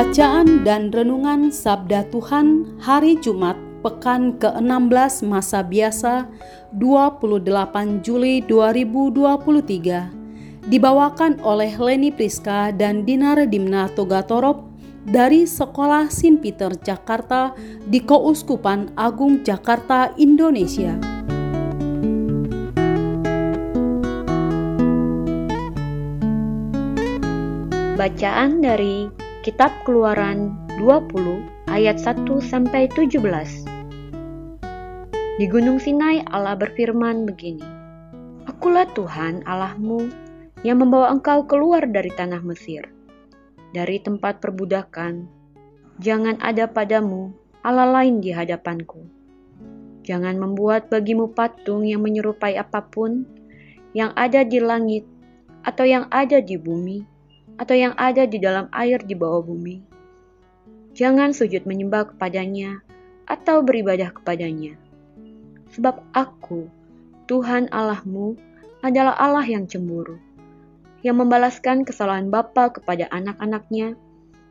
[0.00, 3.52] Bacaan dan Renungan Sabda Tuhan Hari Jumat
[3.84, 6.24] Pekan ke-16 Masa Biasa
[6.72, 14.72] 28 Juli 2023 Dibawakan oleh Leni Priska dan Dinar Dimna Togatorop
[15.04, 17.52] dari Sekolah Sin Peter Jakarta
[17.84, 20.96] di Kouskupan Agung Jakarta, Indonesia.
[28.00, 33.24] Bacaan dari Kitab Keluaran 20 ayat 1 sampai 17.
[35.40, 37.64] Di Gunung Sinai Allah berfirman begini.
[38.44, 40.12] Akulah Tuhan Allahmu
[40.60, 42.84] yang membawa engkau keluar dari tanah Mesir,
[43.72, 45.24] dari tempat perbudakan.
[46.04, 47.32] Jangan ada padamu
[47.64, 49.08] Allah lain di hadapanku.
[50.04, 53.24] Jangan membuat bagimu patung yang menyerupai apa pun
[53.96, 55.08] yang ada di langit
[55.64, 57.19] atau yang ada di bumi
[57.56, 59.82] atau yang ada di dalam air di bawah bumi.
[60.94, 62.82] Jangan sujud menyembah kepadanya
[63.30, 64.74] atau beribadah kepadanya.
[65.70, 66.66] Sebab aku,
[67.30, 68.34] Tuhan Allahmu,
[68.82, 70.18] adalah Allah yang cemburu,
[71.06, 73.94] yang membalaskan kesalahan bapa kepada anak-anaknya,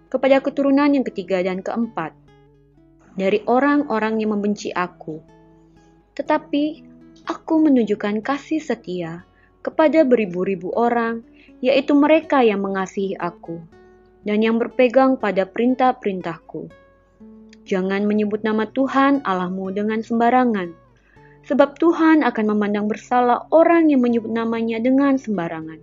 [0.08, 2.16] kepada keturunan yang ketiga dan keempat,
[3.19, 5.19] dari orang-orang yang membenci aku.
[6.16, 6.63] Tetapi
[7.28, 9.28] aku menunjukkan kasih setia
[9.59, 11.28] kepada beribu-ribu orang
[11.60, 13.59] yaitu mereka yang mengasihi aku
[14.24, 16.72] dan yang berpegang pada perintah-perintahku.
[17.68, 20.74] Jangan menyebut nama Tuhan Allahmu dengan sembarangan,
[21.46, 25.78] sebab Tuhan akan memandang bersalah orang yang menyebut namanya dengan sembarangan.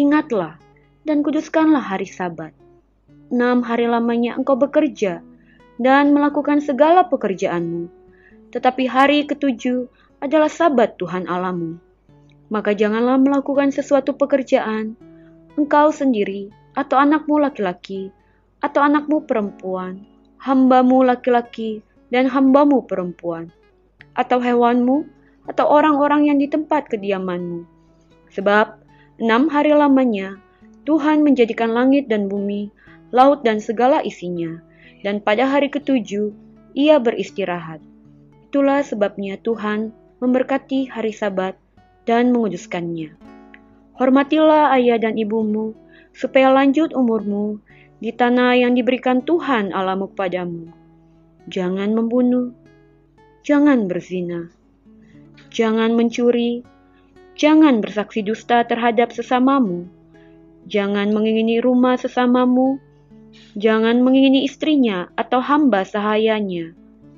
[0.00, 0.56] Ingatlah
[1.04, 2.56] dan kuduskanlah hari sabat.
[3.28, 5.20] Enam hari lamanya engkau bekerja
[5.76, 7.88] dan melakukan segala pekerjaanmu.
[8.52, 9.88] Tetapi hari ketujuh
[10.20, 11.91] adalah sabat Tuhan Allahmu
[12.52, 14.92] maka janganlah melakukan sesuatu pekerjaan,
[15.56, 18.12] engkau sendiri, atau anakmu laki-laki,
[18.60, 20.04] atau anakmu perempuan,
[20.36, 21.80] hambamu laki-laki,
[22.12, 23.48] dan hambamu perempuan,
[24.12, 25.08] atau hewanmu,
[25.48, 27.64] atau orang-orang yang di tempat kediamanmu.
[28.36, 28.84] Sebab
[29.16, 30.36] enam hari lamanya
[30.84, 32.68] Tuhan menjadikan langit dan bumi,
[33.16, 34.60] laut dan segala isinya,
[35.00, 36.36] dan pada hari ketujuh
[36.76, 37.80] ia beristirahat.
[38.52, 41.61] Itulah sebabnya Tuhan memberkati hari Sabat
[42.08, 43.14] dan menguduskannya.
[43.96, 45.76] Hormatilah ayah dan ibumu,
[46.12, 47.60] supaya lanjut umurmu
[48.02, 50.68] di tanah yang diberikan Tuhan Allahmu kepadamu.
[51.46, 52.50] Jangan membunuh,
[53.46, 54.50] jangan berzina,
[55.50, 56.62] jangan mencuri,
[57.38, 59.86] jangan bersaksi dusta terhadap sesamamu,
[60.66, 62.78] jangan mengingini rumah sesamamu,
[63.58, 66.74] jangan mengingini istrinya atau hamba sahayanya,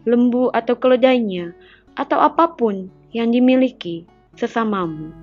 [0.08, 1.52] lembu atau keledainya,
[1.96, 5.14] atau apa pun yang dimiliki sesamamu.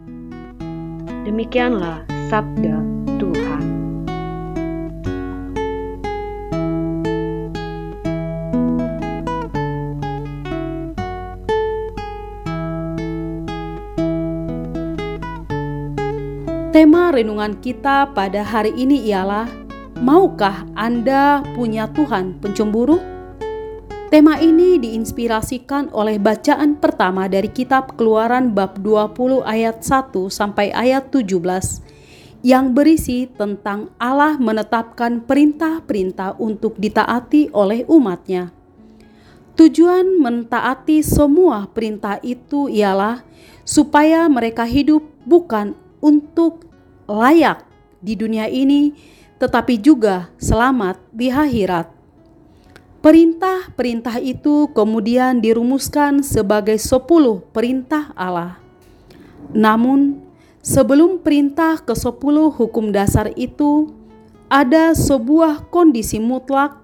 [1.28, 2.80] Demikianlah sabda
[3.20, 3.64] Tuhan.
[16.72, 19.46] Tema renungan kita pada hari ini ialah
[20.02, 23.11] Maukah Anda punya Tuhan pencemburu?
[24.12, 31.16] Tema ini diinspirasikan oleh bacaan pertama dari kitab Keluaran bab 20 ayat 1 sampai ayat
[31.16, 31.40] 17
[32.44, 38.52] yang berisi tentang Allah menetapkan perintah-perintah untuk ditaati oleh umatnya.
[39.56, 43.24] Tujuan mentaati semua perintah itu ialah
[43.64, 45.72] supaya mereka hidup bukan
[46.04, 46.68] untuk
[47.07, 47.64] layak
[48.04, 48.92] di dunia ini,
[49.40, 52.00] tetapi juga selamat di akhirat.
[53.01, 58.62] Perintah-perintah itu kemudian dirumuskan sebagai sepuluh perintah Allah.
[59.57, 60.21] Namun,
[60.62, 63.89] sebelum perintah ke sepuluh hukum dasar itu,
[64.53, 66.77] ada sebuah kondisi mutlak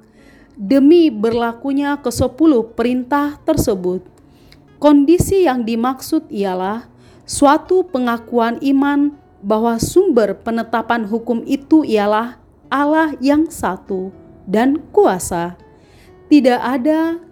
[0.58, 4.02] demi berlakunya ke sepuluh perintah tersebut.
[4.82, 6.90] Kondisi yang dimaksud ialah
[7.30, 9.14] suatu pengakuan iman
[9.46, 12.42] bahwa sumber penetapan hukum itu ialah
[12.74, 14.10] Allah yang satu
[14.50, 15.67] dan kuasa
[16.28, 17.24] tidak ada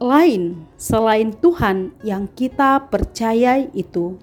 [0.00, 4.16] lain selain Tuhan yang kita percayai itu.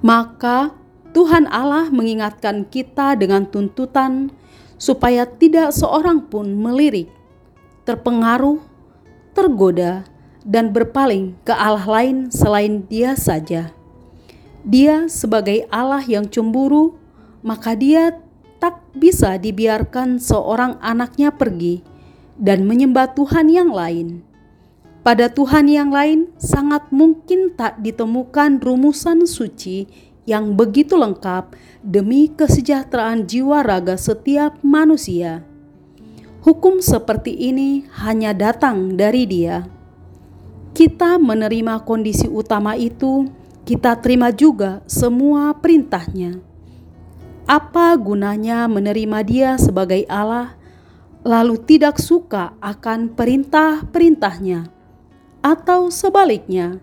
[0.00, 0.72] Maka
[1.12, 4.32] Tuhan Allah mengingatkan kita dengan tuntutan
[4.80, 7.12] supaya tidak seorang pun melirik,
[7.84, 8.64] terpengaruh,
[9.36, 10.08] tergoda,
[10.40, 13.76] dan berpaling ke Allah lain selain Dia saja.
[14.64, 16.96] Dia sebagai Allah yang cemburu,
[17.44, 18.16] maka Dia
[18.56, 21.89] tak bisa dibiarkan seorang anaknya pergi
[22.40, 24.24] dan menyembah Tuhan yang lain.
[25.04, 29.88] Pada Tuhan yang lain sangat mungkin tak ditemukan rumusan suci
[30.28, 35.44] yang begitu lengkap demi kesejahteraan jiwa raga setiap manusia.
[36.44, 39.64] Hukum seperti ini hanya datang dari Dia.
[40.76, 43.28] Kita menerima kondisi utama itu,
[43.64, 46.40] kita terima juga semua perintahnya.
[47.48, 50.59] Apa gunanya menerima Dia sebagai Allah,
[51.20, 54.68] lalu tidak suka akan perintah-perintahnya,
[55.44, 56.80] atau sebaliknya?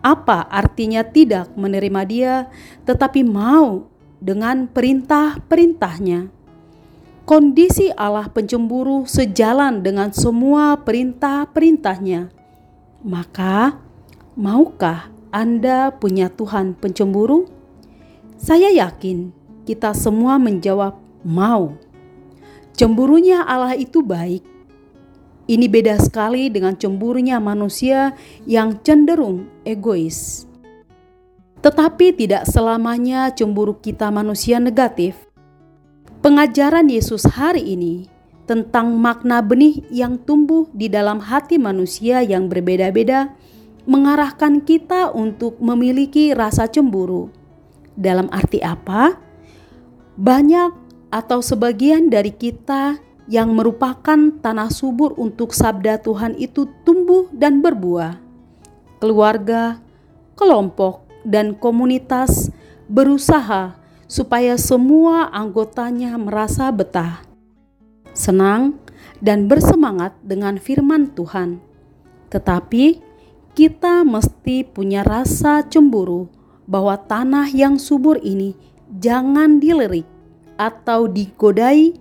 [0.00, 2.34] Apa artinya tidak menerima Dia,
[2.88, 3.84] tetapi mau
[4.20, 6.32] dengan perintah-perintahnya.
[7.28, 12.32] Kondisi Allah pencemburu sejalan dengan semua perintah-perintahnya.
[13.06, 13.76] Maka,
[14.34, 17.46] maukah Anda punya Tuhan pencemburu?
[18.40, 19.30] Saya yakin
[19.68, 21.76] kita semua menjawab mau.
[22.80, 24.40] Cemburunya Allah itu baik.
[25.44, 28.16] Ini beda sekali dengan cemburunya manusia
[28.48, 30.48] yang cenderung egois.
[31.60, 35.12] Tetapi tidak selamanya cemburu kita manusia negatif.
[36.24, 38.08] Pengajaran Yesus hari ini
[38.48, 43.36] tentang makna benih yang tumbuh di dalam hati manusia yang berbeda-beda
[43.84, 47.28] mengarahkan kita untuk memiliki rasa cemburu.
[47.92, 49.20] Dalam arti apa?
[50.16, 50.79] Banyak
[51.10, 58.18] atau sebagian dari kita yang merupakan tanah subur untuk sabda Tuhan itu tumbuh dan berbuah.
[58.98, 59.78] Keluarga,
[60.34, 62.50] kelompok, dan komunitas
[62.90, 63.76] berusaha
[64.10, 67.22] supaya semua anggotanya merasa betah,
[68.10, 68.74] senang,
[69.22, 71.62] dan bersemangat dengan firman Tuhan.
[72.34, 72.98] Tetapi
[73.54, 76.26] kita mesti punya rasa cemburu
[76.66, 78.58] bahwa tanah yang subur ini
[78.90, 80.06] jangan dilirik
[80.60, 81.96] atau digodai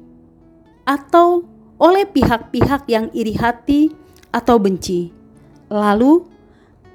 [0.83, 1.47] atau
[1.79, 3.95] oleh pihak-pihak yang iri hati
[4.35, 5.15] atau benci.
[5.71, 6.27] Lalu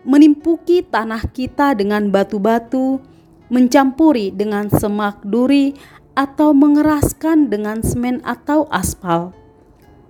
[0.05, 3.01] menimpuki tanah kita dengan batu-batu,
[3.49, 5.73] mencampuri dengan semak duri,
[6.15, 9.35] atau mengeraskan dengan semen atau aspal.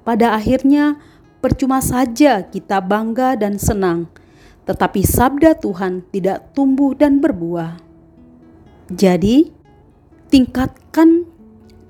[0.04, 1.00] Pada akhirnya,
[1.40, 4.12] percuma saja kita bangga dan senang,
[4.68, 7.80] tetapi sabda Tuhan tidak tumbuh dan berbuah.
[8.92, 9.48] Jadi,
[10.28, 11.24] tingkatkan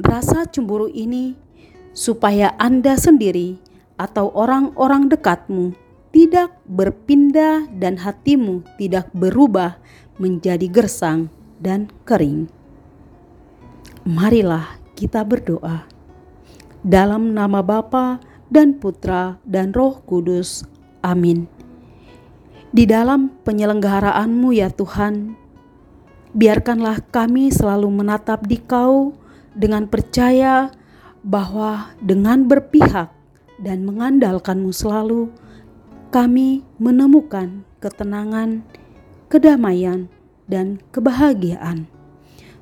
[0.02, 1.38] rasa cemburu ini
[1.94, 3.58] supaya Anda sendiri
[3.94, 5.74] atau orang-orang dekatmu
[6.10, 9.78] tidak berpindah dan hatimu tidak berubah
[10.18, 12.46] menjadi gersang dan kering.
[14.06, 15.86] Marilah kita berdoa.
[16.84, 18.20] Dalam nama Bapa
[18.52, 20.62] dan Putra dan Roh Kudus.
[21.00, 21.48] Amin.
[22.74, 25.34] Di dalam penyelenggaraanmu ya Tuhan,
[26.34, 29.23] biarkanlah kami selalu menatap di Kau
[29.54, 30.74] dengan percaya
[31.22, 33.08] bahwa dengan berpihak
[33.62, 35.30] dan mengandalkanmu selalu,
[36.10, 38.66] kami menemukan ketenangan,
[39.30, 40.10] kedamaian,
[40.44, 41.88] dan kebahagiaan.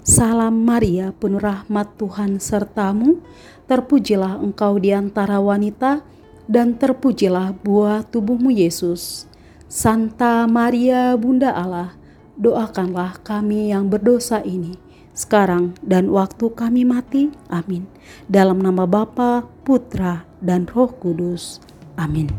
[0.03, 3.23] Salam Maria, penuh rahmat Tuhan sertamu,
[3.67, 6.03] terpujilah engkau di antara wanita,
[6.51, 9.31] dan terpujilah buah tubuhmu Yesus.
[9.71, 11.95] Santa Maria, Bunda Allah,
[12.35, 14.75] doakanlah kami yang berdosa ini,
[15.13, 17.33] sekarang dan waktu kami mati.
[17.53, 17.85] Amin.
[18.27, 21.61] Dalam nama Bapa, Putra, dan Roh Kudus.
[22.01, 22.33] Amin.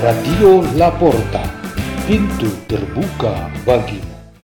[0.00, 1.44] Radio Laporta,
[2.08, 4.07] pintu terbuka bagimu.